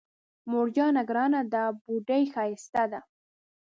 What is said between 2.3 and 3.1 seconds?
ښايسته ده